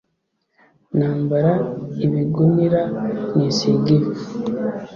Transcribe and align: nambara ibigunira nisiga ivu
nambara 0.97 1.51
ibigunira 2.05 2.81
nisiga 3.35 3.89
ivu 3.97 4.13